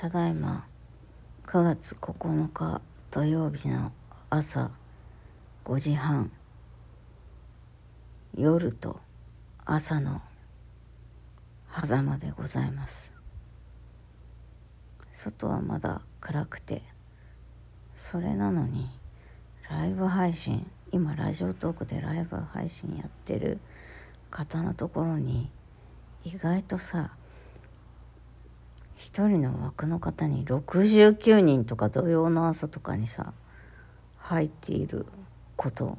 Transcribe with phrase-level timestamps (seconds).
[0.00, 0.64] ただいま
[1.46, 3.90] 9月9日土曜日の
[4.30, 4.70] 朝
[5.64, 6.30] 5時半
[8.32, 9.00] 夜と
[9.64, 10.22] 朝の
[11.72, 13.10] 狭間でございます。
[15.10, 16.82] 外はまだ暗くて
[17.96, 18.88] それなのに
[19.68, 23.58] ライブ配信今ラジオトークでライブ配信やってる
[24.30, 25.50] 方のところに
[26.24, 27.16] 意外とさ
[28.98, 33.32] 一人の枠の方に69人とか土曜の朝とかにさ
[34.18, 35.06] 入っている
[35.56, 35.98] こと。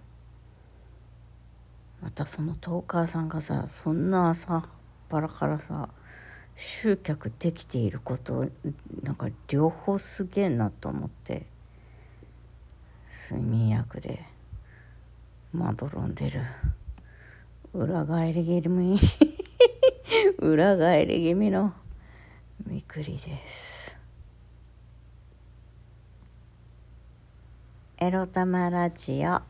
[2.01, 4.63] またそのトーカーさんがさそんな朝っ
[5.07, 5.89] ぱらからさ
[6.55, 8.47] 集客できていること
[9.01, 11.45] なんか両方すげえなと思って
[13.09, 14.23] 睡眠薬で
[15.53, 16.41] まどろんでる。
[17.73, 18.99] 裏返り気味。
[20.39, 21.73] 裏返り気味の
[22.65, 23.97] みくりです。
[27.97, 29.41] エロ玉ラジオ。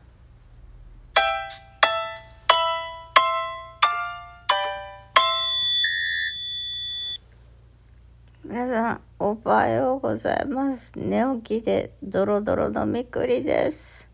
[8.44, 10.92] 皆さんおはようございます。
[10.96, 14.08] 寝起きでドロドロのみくりです。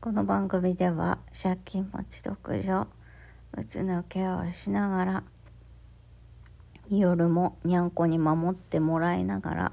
[0.00, 2.88] この番組では借金持ち独女
[3.56, 5.22] うつのケアをしながら
[6.90, 9.72] 夜もにゃんこに守ってもらいながら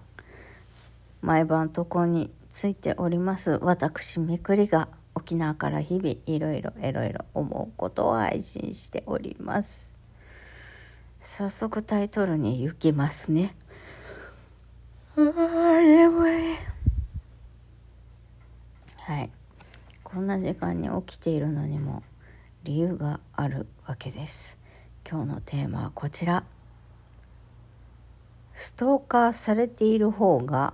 [1.22, 3.60] 毎晩床についております。
[3.62, 9.96] 私みくりが沖縄から日々いろいろいろいろ思うことを配信しております。
[11.20, 13.56] 早速タイトルに行きますね。
[15.16, 16.56] あ眠い。
[19.02, 19.30] はい。
[20.04, 22.04] こんな時間に起きているのにも
[22.64, 24.58] 理由があるわけです。
[25.10, 26.44] 今日のテーマはこちら。
[28.54, 30.74] ストーカーされている方が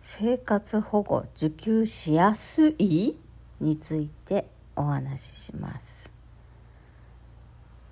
[0.00, 3.16] 生活保護受給しやすい
[3.60, 4.46] について
[4.76, 6.12] お話しします。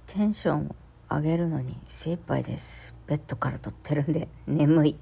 [0.07, 0.77] テンションを
[1.09, 2.95] 上げるのに精一杯です。
[3.07, 4.97] ベッドから撮ってるんで 眠い。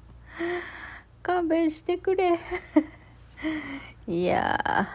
[1.22, 2.38] 勘弁してくれ。
[4.06, 4.88] いや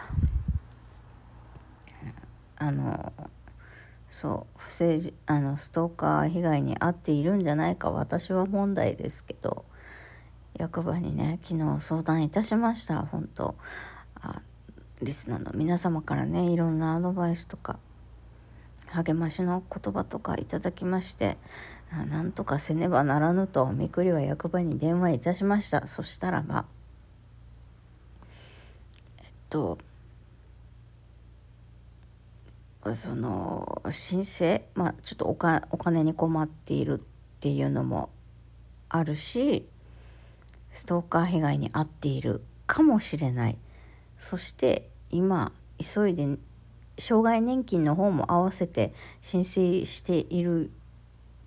[2.56, 3.12] あの
[4.14, 9.64] そう不正あのストーカー被害に遭っているんじゃないか私は問題ですけど
[10.56, 13.56] 役場にね昨日相談いたしました本当。
[14.14, 14.40] あ
[15.02, 17.80] リスナーの皆様からねいろんなアドバイスとか
[18.86, 21.36] 励ましの言葉とかいただきまして
[21.90, 25.88] なんとかせねばならぬとみくりは役場に電話いたしました。
[25.88, 26.66] そしたらば
[29.24, 29.76] えっと
[32.94, 37.02] その申請まあちょっとおかお金に困っているっ
[37.40, 38.10] ていうのも
[38.90, 39.66] あるし
[40.70, 43.56] ストーカー被害に遭っているかもしれない。
[44.18, 46.38] そして今急いで
[46.98, 50.70] 障害年金の方も合わせて申請している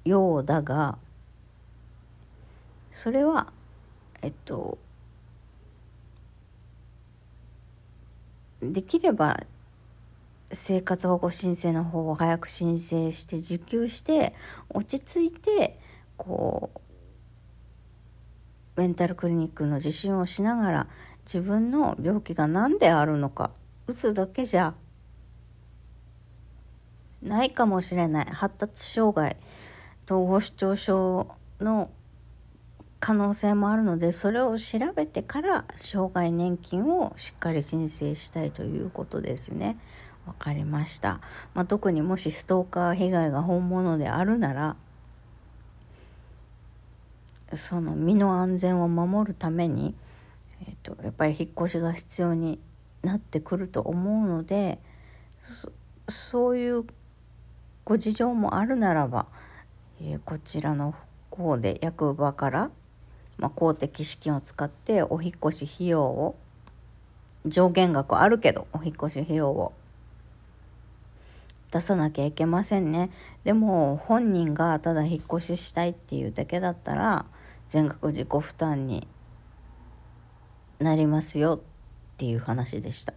[0.06, 0.98] ようだが
[2.92, 3.52] それは
[4.22, 4.78] えっと
[8.62, 9.40] できれば
[10.58, 14.34] 生活保護申請の方を早く申請して受給して
[14.70, 15.80] 落ち着いて
[16.18, 16.80] こう
[18.80, 20.88] メンタルクリニックの受診をしながら
[21.26, 23.52] 自分の病気が何であるのか
[23.88, 24.74] 打つだけじゃ
[27.22, 29.38] ないかもしれない発達障害
[30.06, 31.28] 統合失調症
[31.60, 31.90] の
[33.00, 39.78] 可能性もあるのでそれを調べてから障害年金をしっかり申請したいということですね。
[40.28, 41.22] わかりました。
[41.54, 44.76] まあ、特にもしストーカー被害が本物であるなら
[47.56, 49.96] その身の安全を守るために、
[50.62, 52.60] えーと、やっぱり引っ越しが必要に
[53.04, 54.80] なってくると思うので
[56.10, 56.86] そういう
[57.86, 59.28] ご事情もあるならば、
[60.02, 60.94] えー、こちらの
[61.32, 62.70] 方で役場から、
[63.38, 66.36] まあ、公的資金を使ってお引越し費用を
[67.46, 69.74] 上限額あるけどお引越し費用を
[71.72, 73.10] 出さなきゃいけませんね。
[73.44, 77.26] でも本人がただ引っ越ししたいっていうだけだったら
[77.68, 79.08] 全額自己負担に
[80.80, 81.60] なりますよっ
[82.18, 83.14] ていう話でした。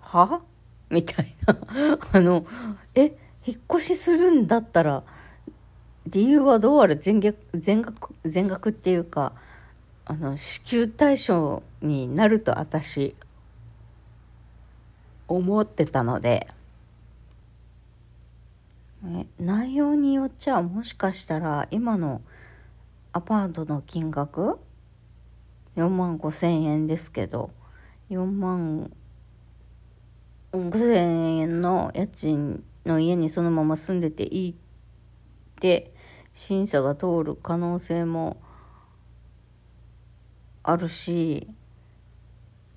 [0.00, 0.42] は？
[0.90, 1.58] みたいな。
[2.12, 2.44] あの
[2.94, 3.16] え？
[3.44, 5.02] 引っ越しするんだったら
[6.06, 9.32] 理由はどうあれ全額全額全額っていうか
[10.04, 13.16] あの支給対象になると私
[15.26, 16.46] 思ってたので。
[19.38, 22.22] 内容によっちゃもしかしたら今の
[23.12, 24.58] アパートの金額
[25.76, 27.50] ？4万5千円ですけど。
[28.12, 28.90] 4万
[30.52, 34.54] 5千円の家賃の家にそのまま住んでていいっ
[35.60, 35.94] て
[36.34, 38.36] 審査が通る可能性も
[40.62, 41.48] あるし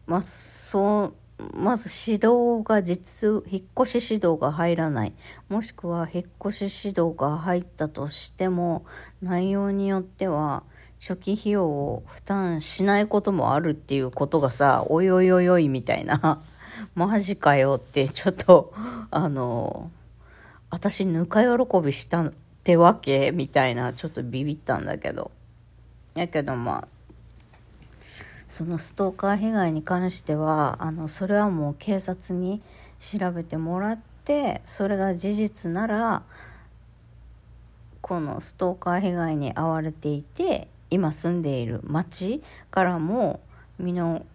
[0.07, 1.13] まあそう
[1.53, 5.13] まず指導が実引っ越し指導が入らない。
[5.49, 8.85] もしくは引っ越し指導が入ったとしても
[9.21, 10.63] 内容によっては
[10.99, 16.41] 初期費用を負担しないこともあるっていうことがさおいおいおいおいみたいな。
[16.95, 18.73] マジかよってちょっと
[19.11, 19.91] あの
[20.69, 22.33] 私ぬか喜びしたっ
[22.63, 23.31] てわけ？
[23.31, 25.31] みたいなちょっとビビったんだけど。
[26.15, 26.87] やけどまあ
[28.55, 32.61] そのストーカー被害に関してはあのそれはもう警察に
[32.99, 36.23] 調べてもらってそれが事実なら
[37.99, 42.41] このストーカー被害に遭われていて今住んでいる町
[42.71, 43.41] からも
[43.77, 44.25] 身の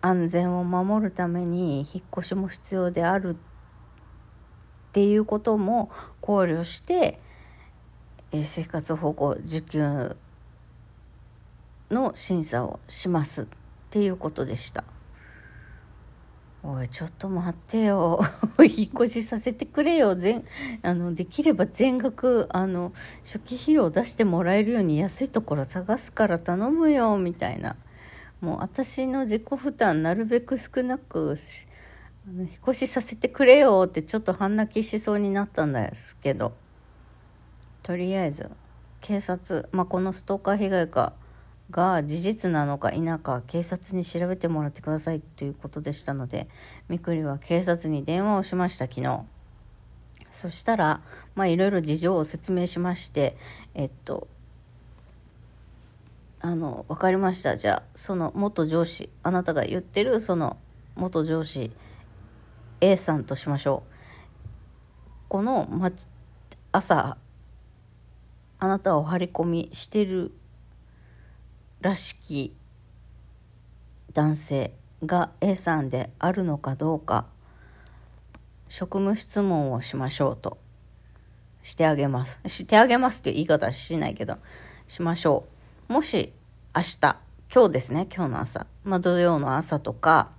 [0.00, 7.20] 安全を守るために引っ越しも必要であるっていうことも考慮して
[8.32, 10.16] 生活保護受給
[11.90, 13.46] の審査をしますっ
[13.90, 14.84] ていうことでした。
[16.62, 18.20] おいちょっと待ってよ。
[18.58, 20.16] 引っ越しさせてくれよ。
[20.16, 20.44] 全
[20.82, 22.92] あのできれば全額あの
[23.24, 27.76] 初期費用出してもらえるように安いところ探すから頼むよみたいな。
[28.40, 31.36] もう私の自己負担なるべく少なく
[32.28, 36.52] あの引っ越しさせてくれよってちょっと半泣きしそうになったんですけど。
[37.82, 38.50] とりあえず
[39.00, 41.14] 警察、まあ、このストーカー被害か
[41.70, 46.48] が事実なのか否か警察に調べてもらってくださいということでしたので
[46.88, 49.20] みくりは警察に電話をしました昨日。
[50.30, 51.00] そしたら
[51.34, 53.36] まあいろいろ事情を説明しまして
[53.74, 54.28] えっと
[56.40, 57.56] あの分かりました。
[57.56, 60.56] じゃあその元上司あなたが言ってるその
[60.96, 61.72] 元上司
[62.80, 63.92] A さんとしましょう。
[65.28, 65.68] この、
[66.72, 67.18] 朝
[68.60, 70.32] あなたを張り込みしてる
[71.80, 72.56] らしき
[74.12, 74.72] 男性
[75.04, 77.26] が A さんであるのかどうか
[78.68, 80.58] 職務質問をしましょうと
[81.62, 82.40] してあげます。
[82.46, 84.38] してあげますって言い方はしないけど
[84.88, 85.44] しましょ
[85.88, 85.92] う。
[85.92, 86.32] もし
[86.74, 87.16] 明日
[87.52, 90.30] 今日ですね今日の朝、まあ、土曜の朝とか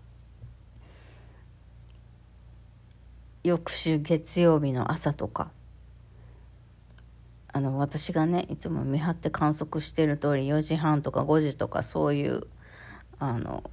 [3.44, 5.51] 翌週月曜日の朝とか
[7.51, 12.44] あの私がねいつも見張って観測してる通り4時半とか5時とかそういう
[13.18, 13.63] あの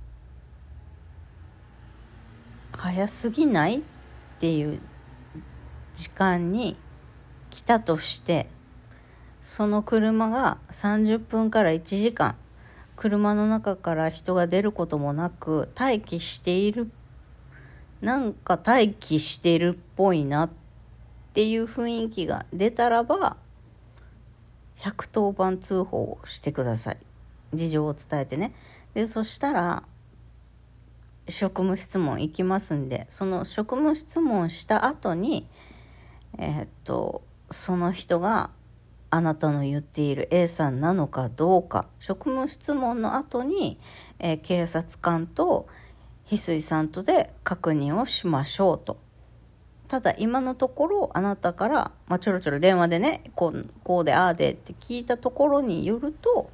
[2.72, 3.80] 早すぎないっ
[4.38, 4.80] ていう
[5.94, 6.76] 時間に
[7.50, 8.48] 来たとして
[9.42, 12.34] その車が30分から1時間
[12.96, 16.90] 車の中から人が出ることもなく待機している
[18.00, 20.50] なんか待機してるっぽいなっ
[21.34, 23.36] ていう雰囲気が出たらば
[24.78, 26.98] 110番通報してください。
[27.54, 28.52] 事情を伝えてね。
[28.94, 29.82] でそしたら
[31.28, 35.46] 職務質問行きますんでその職務質問した後に
[36.38, 38.50] えー、っとその人が
[39.10, 43.78] あなたの言っている A さんなのかどうか職務質問の後に、
[44.18, 45.68] えー、警察官と
[46.26, 49.05] 翡翠さんとで確認をしましょうと。
[49.88, 56.50] ただ今のところあなたから、まあ、ちょろちょろ電話でねこうこうでああでって聞いたところによると、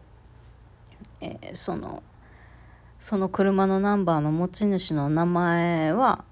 [1.20, 2.02] えー、その
[3.00, 6.24] その車のナンバーの持ち主の名前は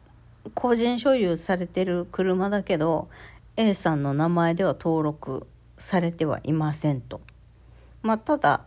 [0.55, 3.09] 個人所有されてる車だけど
[3.57, 5.47] A さんの名前では登録
[5.79, 7.21] されてはいませんと。
[8.03, 8.65] まあ、ただ、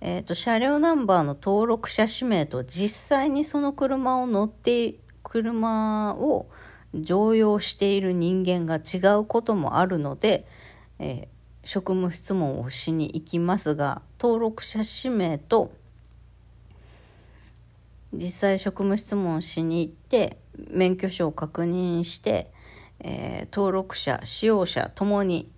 [0.00, 6.46] えーと車両ナンバーの登録者氏名と実際にその車を乗って車を
[7.02, 10.46] 常用している人間が違うこともあるので、
[10.98, 15.72] えー、職務質問をしに行きますが登録者氏名と
[18.12, 20.38] 実際職務質問しに行って
[20.70, 22.50] 免許証を確認して、
[23.00, 25.50] えー、登録者使用者ともに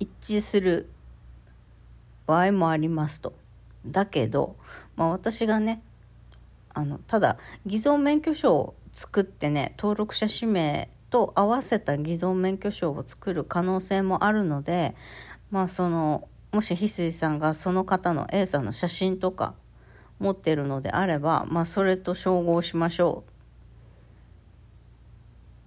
[0.00, 0.90] 一致する
[2.26, 3.34] 場合もありますと。
[3.86, 4.56] だけど、
[4.96, 5.82] まあ、私がね
[6.76, 14.94] あのただ偽造免許証を作ってね登録者氏名と合わせた偽造免許証を作る可能性もあるので
[15.50, 19.54] まあそのもし翡翠さんがその方の A さんの写真とか
[20.18, 23.32] 持ってるのであればまあそれと照合しましょうっ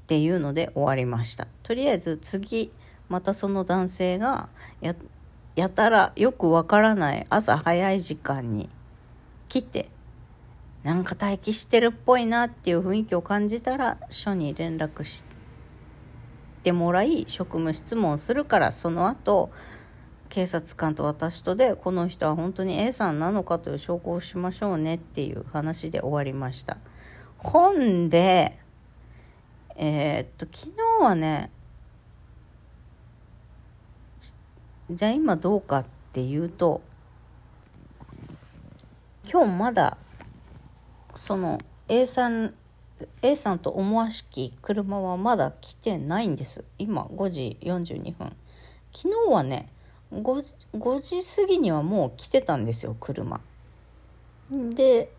[0.06, 1.48] ていうので終わりました。
[1.64, 2.72] とりあえず次
[3.10, 4.50] またその男性が
[5.56, 8.70] やたらよくわからない朝早い時間に
[9.48, 9.90] 来て
[10.84, 15.24] なんか待機してるっぽいなっていう雰囲気を感じたら署に連絡し
[16.64, 19.52] てもらい職務質問するからその後
[20.30, 26.78] 警察官と私とでこの人は本当に A さんなのかという証拠をしましょうねっていう話で終わりました。
[27.38, 28.58] 本で
[29.76, 31.50] えー、っと昨日はね
[34.92, 36.82] じゃあ今どうかっていうと
[39.32, 39.98] 今日まだ
[41.16, 42.54] その A さん
[43.22, 46.64] A さんと思わしき車はまだ来てないんです。
[46.78, 48.36] 今5時42分。
[48.94, 49.72] 昨日はね
[50.14, 53.40] 5, 時5時過ぎにはもう来てたんですよ車。
[54.52, 55.12] で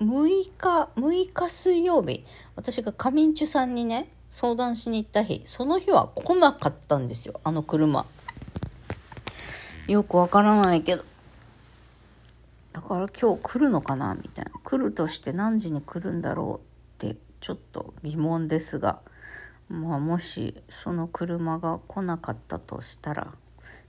[0.00, 2.24] 6日6日水曜日。
[2.56, 8.06] 私がカミンチュさんにね相談しに行った日その日は来なかったんですよあの車。
[9.86, 11.04] よくわからないけど。
[12.74, 14.50] だから今日来るのかなみたいな。
[14.64, 16.60] 来るとして何時に来るんだろ
[16.98, 19.00] うってちょっと疑問ですが
[19.68, 23.28] まあもしその車が来なかったとしたら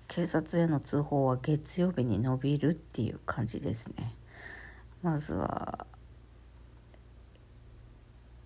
[0.08, 4.14] 警察への通報は月曜日に伸びるっていう感じですね。
[5.02, 5.88] まずは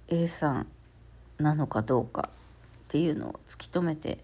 [0.08, 0.68] A さん
[1.38, 2.32] なのかどうかっ
[2.88, 4.20] ていうのを突き止めて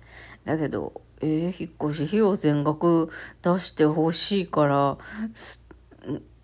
[0.45, 3.09] だけどえー、引っ越し費用全額
[3.41, 4.97] 出してほしいから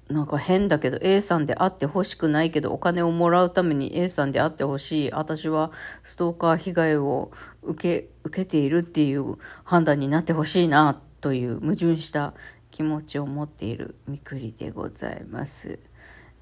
[0.09, 5.71] なんか変だけど A さんで会ってほしくないけどお金をもらうために A さんで会ってほしい私は
[6.03, 7.31] ストーカー被害を
[7.63, 12.33] 受け受けているっていう判断になってほしいなという矛盾した
[12.71, 15.79] 気持ちを持っているみくりでございます。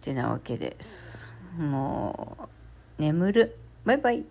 [0.01, 1.33] てなわけです。
[1.57, 2.37] も
[2.97, 3.57] う眠る。
[3.85, 4.29] バイバイ。